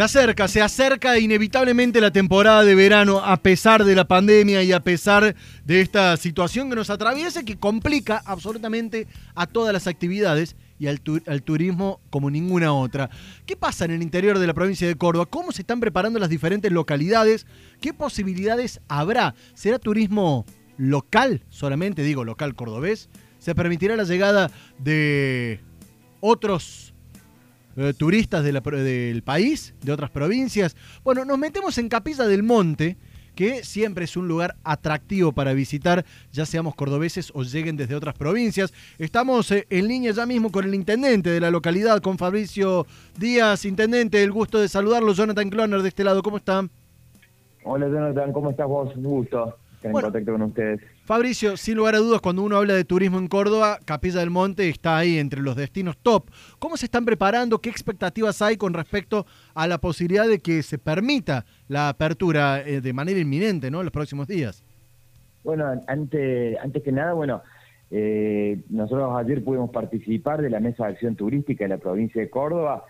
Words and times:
Se 0.00 0.04
acerca, 0.04 0.48
se 0.48 0.62
acerca 0.62 1.18
inevitablemente 1.18 2.00
la 2.00 2.10
temporada 2.10 2.64
de 2.64 2.74
verano 2.74 3.18
a 3.22 3.36
pesar 3.36 3.84
de 3.84 3.94
la 3.94 4.08
pandemia 4.08 4.62
y 4.62 4.72
a 4.72 4.80
pesar 4.80 5.36
de 5.66 5.80
esta 5.82 6.16
situación 6.16 6.70
que 6.70 6.76
nos 6.76 6.88
atraviesa 6.88 7.42
que 7.42 7.58
complica 7.58 8.22
absolutamente 8.24 9.06
a 9.34 9.46
todas 9.46 9.74
las 9.74 9.86
actividades 9.86 10.56
y 10.78 10.86
al, 10.86 11.02
al, 11.26 11.42
turismo 11.42 12.00
como 12.08 12.30
ninguna 12.30 12.72
otra. 12.72 13.10
¿Qué 13.44 13.56
pasa 13.56 13.84
en 13.84 13.90
el 13.90 14.00
interior 14.00 14.38
de 14.38 14.46
la 14.46 14.54
provincia 14.54 14.88
de 14.88 14.96
Córdoba? 14.96 15.26
¿Cómo 15.26 15.52
se 15.52 15.60
están 15.60 15.80
preparando 15.80 16.18
las 16.18 16.30
diferentes 16.30 16.72
localidades? 16.72 17.46
¿Qué 17.82 17.92
posibilidades 17.92 18.80
habrá? 18.88 19.34
¿Será 19.52 19.78
turismo 19.78 20.46
local 20.78 21.44
solamente? 21.50 22.02
Digo, 22.02 22.24
local 22.24 22.54
cordobés. 22.54 23.10
¿Se 23.38 23.54
permitirá 23.54 23.96
la 23.96 24.04
llegada 24.04 24.50
de 24.78 25.60
otros 26.20 26.89
eh, 27.76 27.92
turistas 27.96 28.44
del 28.44 29.22
país, 29.22 29.74
de 29.82 29.92
otras 29.92 30.10
provincias. 30.10 30.76
Bueno, 31.04 31.24
nos 31.24 31.38
metemos 31.38 31.78
en 31.78 31.88
Capilla 31.88 32.26
del 32.26 32.42
Monte, 32.42 32.96
que 33.34 33.64
siempre 33.64 34.04
es 34.04 34.16
un 34.16 34.28
lugar 34.28 34.56
atractivo 34.64 35.32
para 35.32 35.52
visitar, 35.52 36.04
ya 36.32 36.44
seamos 36.46 36.74
cordobeses 36.74 37.30
o 37.34 37.42
lleguen 37.42 37.76
desde 37.76 37.94
otras 37.94 38.14
provincias. 38.14 38.72
Estamos 38.98 39.50
eh, 39.52 39.66
en 39.70 39.88
línea 39.88 40.12
ya 40.12 40.26
mismo 40.26 40.50
con 40.50 40.64
el 40.64 40.74
intendente 40.74 41.30
de 41.30 41.40
la 41.40 41.50
localidad, 41.50 42.00
con 42.00 42.18
Fabricio 42.18 42.86
Díaz. 43.18 43.64
Intendente, 43.64 44.22
el 44.22 44.32
gusto 44.32 44.58
de 44.58 44.68
saludarlo. 44.68 45.12
Jonathan 45.12 45.48
Cloner 45.48 45.82
de 45.82 45.88
este 45.88 46.04
lado, 46.04 46.22
¿cómo 46.22 46.38
están? 46.38 46.70
Hola 47.64 47.88
Jonathan, 47.88 48.32
¿cómo 48.32 48.50
estás 48.50 48.66
vos? 48.66 48.94
Un 48.96 49.04
gusto 49.04 49.56
en 49.82 49.92
contacto 49.92 50.32
con 50.32 50.42
ustedes. 50.42 50.80
Fabricio, 51.04 51.56
sin 51.56 51.76
lugar 51.76 51.94
a 51.94 51.98
dudas, 51.98 52.20
cuando 52.20 52.42
uno 52.42 52.56
habla 52.56 52.74
de 52.74 52.84
turismo 52.84 53.18
en 53.18 53.28
Córdoba, 53.28 53.78
Capilla 53.84 54.20
del 54.20 54.30
Monte 54.30 54.68
está 54.68 54.98
ahí 54.98 55.18
entre 55.18 55.40
los 55.40 55.56
destinos 55.56 55.96
top. 55.98 56.30
¿Cómo 56.58 56.76
se 56.76 56.86
están 56.86 57.04
preparando? 57.04 57.60
¿Qué 57.60 57.70
expectativas 57.70 58.42
hay 58.42 58.56
con 58.56 58.74
respecto 58.74 59.26
a 59.54 59.66
la 59.66 59.78
posibilidad 59.78 60.28
de 60.28 60.38
que 60.40 60.62
se 60.62 60.78
permita 60.78 61.44
la 61.68 61.88
apertura 61.88 62.60
eh, 62.60 62.80
de 62.80 62.92
manera 62.92 63.18
inminente, 63.18 63.70
¿no? 63.70 63.78
En 63.78 63.86
los 63.86 63.92
próximos 63.92 64.26
días. 64.26 64.62
Bueno, 65.42 65.66
antes, 65.86 66.58
antes 66.62 66.82
que 66.82 66.92
nada, 66.92 67.14
bueno, 67.14 67.42
eh, 67.90 68.60
nosotros 68.68 69.12
ayer 69.16 69.42
pudimos 69.42 69.70
participar 69.70 70.42
de 70.42 70.50
la 70.50 70.60
Mesa 70.60 70.84
de 70.84 70.92
Acción 70.92 71.16
Turística 71.16 71.64
de 71.64 71.68
la 71.68 71.78
provincia 71.78 72.20
de 72.20 72.30
Córdoba, 72.30 72.84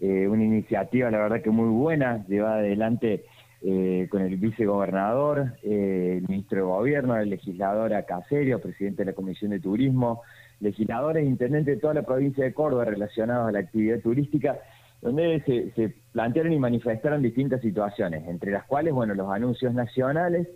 eh, 0.00 0.28
una 0.28 0.44
iniciativa, 0.44 1.10
la 1.10 1.18
verdad 1.18 1.42
que 1.42 1.50
muy 1.50 1.68
buena, 1.68 2.24
llevada 2.26 2.56
adelante 2.56 3.24
eh, 3.68 4.06
con 4.08 4.22
el 4.22 4.36
vicegobernador, 4.36 5.56
eh, 5.64 6.18
el 6.18 6.28
ministro 6.28 6.58
de 6.58 6.62
Gobierno, 6.62 7.16
el 7.16 7.30
legislador 7.30 7.94
Acaserio, 7.94 8.60
presidente 8.60 9.02
de 9.02 9.10
la 9.10 9.16
Comisión 9.16 9.50
de 9.50 9.58
Turismo, 9.58 10.22
legisladores 10.60 11.26
intendentes 11.26 11.74
de 11.74 11.80
toda 11.80 11.92
la 11.92 12.04
provincia 12.04 12.44
de 12.44 12.54
Córdoba 12.54 12.84
relacionados 12.84 13.48
a 13.48 13.50
la 13.50 13.58
actividad 13.58 13.98
turística, 13.98 14.60
donde 15.02 15.42
se, 15.74 15.96
plantearon 16.12 16.52
y 16.52 16.60
manifestaron 16.60 17.22
distintas 17.22 17.60
situaciones, 17.60 18.28
entre 18.28 18.52
las 18.52 18.62
cuales, 18.66 18.94
bueno, 18.94 19.14
los 19.14 19.28
anuncios 19.32 19.74
nacionales, 19.74 20.46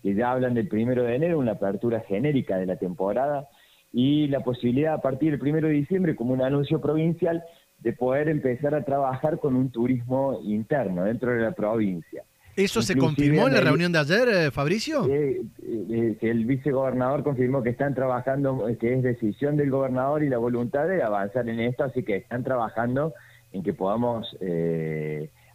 que 0.00 0.14
ya 0.14 0.30
hablan 0.30 0.54
del 0.54 0.68
primero 0.68 1.02
de 1.02 1.16
enero, 1.16 1.40
una 1.40 1.52
apertura 1.52 2.04
genérica 2.06 2.56
de 2.56 2.66
la 2.66 2.76
temporada, 2.76 3.48
y 3.92 4.28
la 4.28 4.44
posibilidad 4.44 4.94
a 4.94 5.00
partir 5.00 5.32
del 5.32 5.40
primero 5.40 5.66
de 5.66 5.74
diciembre, 5.74 6.14
como 6.14 6.34
un 6.34 6.42
anuncio 6.42 6.80
provincial, 6.80 7.42
de 7.80 7.92
poder 7.94 8.28
empezar 8.28 8.76
a 8.76 8.84
trabajar 8.84 9.40
con 9.40 9.56
un 9.56 9.72
turismo 9.72 10.38
interno 10.44 11.02
dentro 11.02 11.32
de 11.32 11.40
la 11.40 11.50
provincia. 11.50 12.22
¿Eso 12.56 12.82
se 12.82 12.96
confirmó 12.96 13.48
en 13.48 13.54
la 13.54 13.60
reunión 13.60 13.92
de 13.92 13.98
ayer, 13.98 14.28
eh, 14.28 14.50
Fabricio? 14.50 15.06
Eh, 15.06 15.42
eh, 15.62 16.16
el 16.20 16.44
vicegobernador 16.44 17.22
confirmó 17.22 17.62
que 17.62 17.70
están 17.70 17.94
trabajando, 17.94 18.66
que 18.78 18.94
es 18.94 19.02
decisión 19.02 19.56
del 19.56 19.70
gobernador 19.70 20.22
y 20.22 20.28
la 20.28 20.38
voluntad 20.38 20.86
de 20.86 21.02
avanzar 21.02 21.48
en 21.48 21.60
esto, 21.60 21.84
así 21.84 22.02
que 22.02 22.16
están 22.16 22.44
trabajando 22.44 23.14
en 23.52 23.62
que 23.62 23.72
podamos 23.72 24.36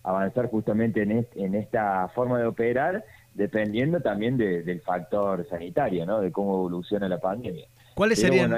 avanzar 0.04 0.50
justamente 0.50 1.02
en, 1.02 1.28
en 1.36 1.56
esta 1.56 2.08
forma 2.10 2.40
de 2.40 2.46
operar, 2.46 3.04
dependiendo 3.34 4.00
también 4.02 4.38
del 4.38 4.82
factor 4.82 5.48
sanitario, 5.50 6.06
¿no? 6.06 6.22
de 6.22 6.32
cómo 6.32 6.56
evoluciona 6.56 7.10
la 7.10 7.20
pandemia. 7.20 7.68
¿Cuáles 7.96 8.20
serían, 8.20 8.52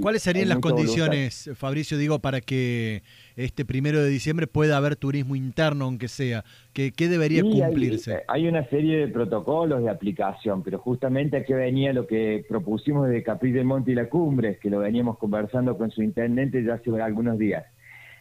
¿cuáles 0.00 0.22
serían 0.22 0.48
las 0.48 0.58
condiciones, 0.60 1.50
Fabricio, 1.54 1.98
digo, 1.98 2.20
para 2.20 2.40
que 2.40 3.02
este 3.36 3.66
primero 3.66 4.02
de 4.02 4.08
diciembre 4.08 4.46
pueda 4.46 4.78
haber 4.78 4.96
turismo 4.96 5.36
interno, 5.36 5.84
aunque 5.84 6.08
sea? 6.08 6.42
¿Qué, 6.72 6.90
debería 6.96 7.42
cumplirse? 7.42 8.22
Hay, 8.28 8.48
una 8.48 8.64
serie 8.70 8.96
de 8.96 9.08
protocolos 9.08 9.82
de 9.82 9.90
aplicación, 9.90 10.62
pero 10.62 10.78
justamente 10.78 11.36
aquí 11.36 11.52
venía 11.52 11.92
lo 11.92 12.06
que 12.06 12.46
propusimos 12.48 13.10
de 13.10 13.22
Capri 13.22 13.52
del 13.52 13.66
Monte 13.66 13.92
y 13.92 13.94
la 13.94 14.08
Cumbre, 14.08 14.56
que 14.56 14.70
lo 14.70 14.78
veníamos 14.78 15.18
conversando 15.18 15.76
con 15.76 15.90
su 15.90 16.02
intendente 16.02 16.64
ya 16.64 16.74
hace 16.74 16.90
algunos 17.02 17.38
días. 17.38 17.66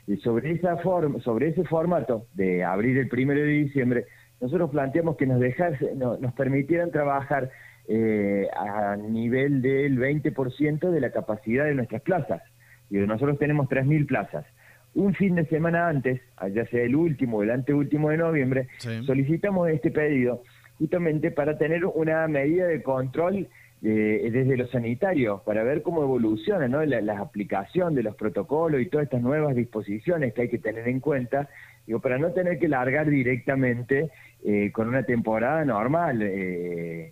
Y 0.05 0.17
sobre, 0.17 0.51
esa 0.51 0.75
forma, 0.77 1.21
sobre 1.21 1.49
ese 1.49 1.63
formato 1.63 2.25
de 2.33 2.65
abrir 2.65 2.97
el 2.97 3.07
primero 3.07 3.39
de 3.39 3.47
diciembre, 3.47 4.05
nosotros 4.41 4.69
planteamos 4.69 5.15
que 5.15 5.27
nos, 5.27 5.39
dejase, 5.39 5.95
nos 5.95 6.33
permitieran 6.33 6.91
trabajar 6.91 7.51
eh, 7.87 8.47
a 8.55 8.95
nivel 8.95 9.61
del 9.61 9.97
20% 9.97 10.91
de 10.91 11.01
la 11.01 11.11
capacidad 11.11 11.65
de 11.65 11.75
nuestras 11.75 12.01
plazas. 12.01 12.41
Y 12.89 12.97
nosotros 12.97 13.37
tenemos 13.39 13.67
3.000 13.67 14.07
plazas. 14.07 14.45
Un 14.93 15.13
fin 15.13 15.35
de 15.35 15.45
semana 15.45 15.87
antes, 15.87 16.21
ya 16.53 16.65
sea 16.67 16.83
el 16.83 16.95
último 16.95 17.37
o 17.37 17.43
el 17.43 17.51
anteúltimo 17.51 18.09
de 18.09 18.17
noviembre, 18.17 18.67
solicitamos 19.05 19.69
este 19.69 19.91
pedido 19.91 20.43
justamente 20.77 21.31
para 21.31 21.57
tener 21.57 21.85
una 21.85 22.27
medida 22.27 22.67
de 22.67 22.81
control 22.81 23.47
eh, 23.83 24.29
desde 24.31 24.57
lo 24.57 24.67
sanitario, 24.67 25.41
para 25.45 25.63
ver 25.63 25.81
cómo 25.81 26.03
evoluciona 26.03 26.67
¿no? 26.67 26.83
la, 26.85 27.01
la, 27.01 27.19
aplicación 27.19 27.93
de 27.95 28.03
los 28.03 28.15
protocolos 28.15 28.81
y 28.81 28.87
todas 28.87 29.05
estas 29.05 29.21
nuevas 29.21 29.55
disposiciones 29.55 30.33
que 30.33 30.43
hay 30.43 30.49
que 30.49 30.57
tener 30.57 30.87
en 30.87 30.99
cuenta, 30.99 31.49
digo, 31.85 31.99
para 31.99 32.17
no 32.17 32.31
tener 32.31 32.59
que 32.59 32.67
largar 32.67 33.09
directamente 33.09 34.09
eh, 34.45 34.71
con 34.71 34.87
una 34.87 35.03
temporada 35.03 35.65
normal, 35.65 36.21
eh, 36.21 37.11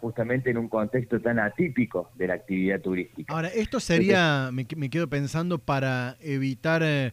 justamente 0.00 0.50
en 0.50 0.58
un 0.58 0.68
contexto 0.68 1.20
tan 1.20 1.38
atípico 1.38 2.10
de 2.16 2.26
la 2.26 2.34
actividad 2.34 2.80
turística. 2.80 3.32
Ahora, 3.32 3.48
esto 3.48 3.78
sería, 3.78 4.50
me, 4.52 4.66
quedo 4.66 5.08
pensando, 5.08 5.58
para 5.58 6.16
evitar 6.20 6.82
eh, 6.82 7.12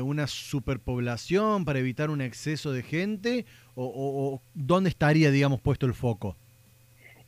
una 0.00 0.26
superpoblación, 0.26 1.66
para 1.66 1.78
evitar 1.78 2.08
un 2.08 2.22
exceso 2.22 2.72
de 2.72 2.82
gente, 2.82 3.44
o, 3.76 4.40
dónde 4.54 4.88
estaría, 4.88 5.30
digamos, 5.30 5.60
puesto 5.60 5.84
el 5.86 5.94
foco? 5.94 6.36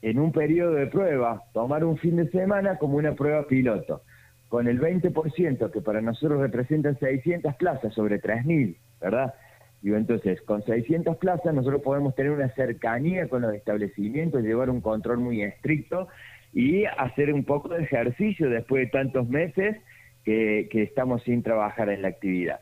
En 0.03 0.19
un 0.19 0.33
periodo 0.33 0.75
de 0.75 0.87
prueba, 0.87 1.43
tomar 1.53 1.84
un 1.84 1.97
fin 1.97 2.17
de 2.17 2.29
semana 2.31 2.79
como 2.79 2.97
una 2.99 3.15
prueba 3.15 3.47
piloto, 3.47 4.03
con 4.49 4.69
el 4.69 4.81
20% 4.81 5.71
que 5.71 5.81
para 5.81 6.01
nosotros 6.01 6.41
representan 6.41 6.99
600 6.99 7.55
plazas 7.57 7.95
sobre 7.95 8.21
3.000, 8.21 8.77
¿verdad? 9.01 9.34
entonces, 9.95 10.41
con 10.43 10.65
600 10.65 11.17
plazas 11.19 11.55
nosotros 11.55 11.83
podemos 11.83 12.15
tener 12.15 12.33
una 12.33 12.49
cercanía 12.55 13.29
con 13.29 13.43
los 13.43 13.55
establecimientos, 13.55 14.43
llevar 14.43 14.71
un 14.71 14.81
control 14.81 15.19
muy 15.19 15.43
estricto 15.43 16.09
y 16.53 16.84
hacer 16.87 17.33
un 17.33 17.45
poco 17.45 17.69
de 17.69 17.84
ejercicio 17.84 18.51
después 18.51 18.87
de 18.87 18.91
tantos 18.91 19.28
meses 19.28 19.77
que, 20.25 20.69
estamos 20.73 21.23
sin 21.23 21.43
trabajar 21.43 21.89
en 21.89 22.03
la 22.03 22.09
actividad. 22.09 22.59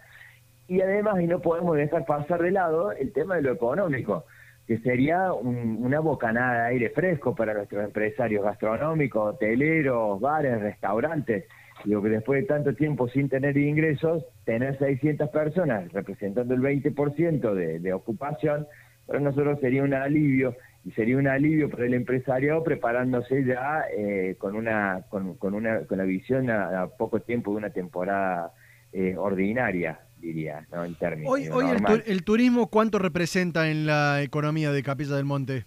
Y 0.68 0.80
además, 0.80 1.20
y 1.20 1.26
no 1.26 1.40
podemos 1.40 1.76
dejar 1.76 2.04
pasar 2.04 2.42
de 2.42 2.50
lado 2.50 2.92
el 2.92 3.12
tema 3.12 3.36
de 3.36 3.42
lo 3.42 3.52
económico, 3.52 4.24
que 4.66 4.78
sería 4.78 5.32
una 5.32 6.00
bocanada 6.00 6.62
de 6.62 6.68
aire 6.68 6.90
fresco 6.90 7.34
para 7.34 7.52
nuestros 7.52 7.84
empresarios 7.84 8.44
gastronómicos, 8.44 9.34
hoteleros, 9.34 10.20
bares, 10.20 10.60
restaurantes. 10.60 11.44
Digo 11.84 12.02
que 12.02 12.08
después 12.08 12.40
de 12.40 12.46
tanto 12.46 12.74
tiempo 12.74 13.08
sin 13.08 13.28
tener 13.28 13.56
ingresos, 13.58 14.24
tener 14.44 14.78
600 14.78 15.28
personas 15.28 15.92
representando 15.92 16.54
el 16.54 16.60
20% 16.60 17.52
de, 17.52 17.78
de 17.78 17.92
ocupación, 17.92 18.66
para 19.06 19.20
nosotros 19.20 19.60
sería 19.60 19.82
un 19.82 19.92
alivio 19.92 20.56
y 20.84 20.92
sería 20.92 21.16
un 21.16 21.26
alivio 21.26 21.70
para 21.70 21.86
el 21.86 21.94
empresario 21.94 22.62
preparándose 22.62 23.44
ya 23.44 23.84
eh, 23.96 24.36
con 24.38 24.54
una 24.54 25.04
con, 25.08 25.34
con, 25.36 25.54
una 25.54 25.80
con 25.80 25.98
la 25.98 26.04
visión 26.04 26.50
a, 26.50 26.88
poco 26.98 27.20
tiempo 27.20 27.52
de 27.52 27.56
una 27.58 27.70
temporada 27.70 28.52
eh, 28.92 29.16
ordinaria 29.16 30.00
diría 30.24 30.66
no 30.72 30.84
en 30.84 30.94
términos 30.94 31.32
hoy, 31.32 31.48
hoy 31.48 31.66
el, 31.70 32.02
el, 32.06 32.24
turismo 32.24 32.68
cuánto 32.68 32.98
representa 32.98 33.70
en 33.70 33.86
la 33.86 34.22
economía 34.22 34.72
de 34.72 34.82
Capilla 34.82 35.16
del 35.16 35.24
Monte 35.24 35.64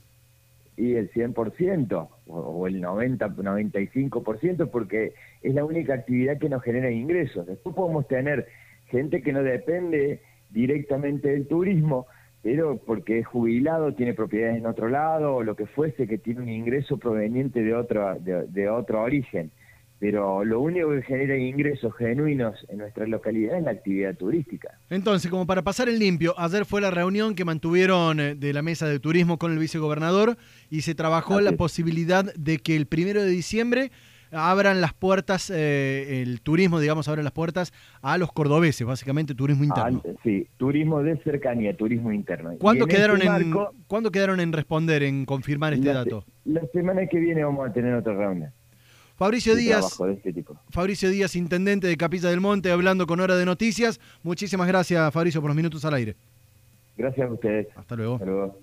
y 0.78 0.94
el 0.94 1.12
100% 1.12 2.08
o, 2.28 2.68
el 2.68 2.80
90, 2.80 3.30
95% 3.30 4.70
porque 4.70 5.14
es 5.42 5.54
la 5.54 5.66
única 5.66 5.96
actividad 5.96 6.38
que 6.38 6.50
nos 6.50 6.64
genera 6.64 6.92
ingresos. 6.92 7.48
Después 7.48 7.76
podemos 7.76 8.08
tener 8.08 8.48
gente 8.86 9.24
que 9.24 9.34
no 9.34 9.42
depende 9.42 10.22
directamente 10.52 11.30
del 11.30 11.48
turismo, 11.48 12.06
pero 12.44 12.78
porque 12.78 13.20
es 13.20 13.28
jubilado, 13.28 13.96
tiene 13.96 14.14
propiedades 14.14 14.58
en 14.58 14.68
otro 14.68 14.88
lado 14.88 15.38
o 15.38 15.44
lo 15.44 15.56
que 15.56 15.66
fuese, 15.66 16.08
que 16.08 16.20
tiene 16.20 16.42
un 16.42 16.50
ingreso 16.50 16.98
proveniente 16.98 17.64
de 17.64 17.74
otro, 17.74 18.16
de 18.20 18.70
otro 18.70 19.02
origen 19.02 19.52
pero 20.00 20.46
lo 20.46 20.62
único 20.62 20.92
que 20.92 21.02
genera 21.02 21.38
ingresos 21.38 21.94
genuinos 21.96 22.56
en 22.70 22.80
nuestra 22.80 23.08
localidad 23.08 23.58
es 23.58 23.64
la 23.64 23.72
actividad 23.72 24.16
turística. 24.16 24.78
Entonces, 24.90 25.30
como 25.32 25.48
para 25.48 25.64
pasar 25.64 25.90
el 25.90 26.00
limpio, 26.00 26.36
ayer 26.38 26.66
fue 26.66 26.82
la 26.82 26.92
reunión 26.92 27.36
que 27.36 27.46
mantuvieron 27.46 28.20
eh, 28.20 28.36
de 28.36 28.54
la 28.54 28.62
mesa 28.62 28.88
de 28.88 29.00
turismo 29.00 29.38
con 29.38 29.52
el 29.52 29.60
vicegobernador 29.60 30.38
y 30.70 30.82
se 30.82 30.96
trabajó 30.96 31.42
la 31.42 31.54
posibilidad 31.54 32.26
de 32.36 32.60
que 32.60 32.76
el 32.76 32.86
primero 32.86 33.22
de 33.22 33.30
diciembre 33.30 33.92
abran 34.32 34.82
las 34.82 34.94
puertas, 34.94 35.52
eh, 35.54 36.22
el 36.22 36.42
turismo, 36.42 36.80
digamos, 36.80 37.08
abran 37.08 37.24
las 37.24 37.34
puertas 37.34 37.74
a 38.02 38.18
los 38.18 38.32
cordobeses, 38.32 38.86
básicamente 38.86 39.34
turismo 39.34 39.64
interno. 39.64 40.02
Ah, 40.06 40.12
sí, 40.24 40.48
turismo 40.58 41.02
de 41.02 41.18
cercanía, 41.24 41.76
turismo 41.76 42.12
interno. 42.12 42.52
¿Cuándo 42.60 42.86
quedaron, 42.88 43.22
este 43.22 43.44
en, 43.44 43.56
¿Cuándo 43.88 44.12
quedaron 44.12 44.40
en 44.40 44.52
responder, 44.54 45.04
en 45.04 45.26
confirmar 45.26 45.74
este 45.74 45.94
dato? 45.94 46.24
La 46.46 46.62
semana 46.74 47.08
que 47.08 47.20
viene 47.20 47.44
vamos 47.44 47.70
a 47.70 47.74
tener 47.74 47.94
otra 47.94 48.14
reunión. 48.14 48.52
Fabricio 49.18 49.56
Díaz, 49.56 50.00
este 50.10 50.46
Fabricio 50.70 51.10
Díaz, 51.10 51.36
intendente 51.36 51.88
de 51.88 51.98
Capilla 51.98 52.30
del 52.30 52.40
Monte, 52.40 52.70
hablando 52.70 53.08
con 53.08 53.20
Hora 53.20 53.36
de 53.36 53.46
Noticias. 53.46 54.00
Muchísimas 54.22 54.68
gracias, 54.68 55.12
Fabricio, 55.12 55.42
por 55.42 55.50
los 55.50 55.58
minutos 55.58 55.84
al 55.86 55.96
aire. 55.96 56.16
Gracias 56.96 57.28
a 57.28 57.34
ustedes. 57.34 57.68
Hasta 57.76 57.96
luego. 57.96 58.16
Hasta 58.16 58.26
luego. 58.28 58.60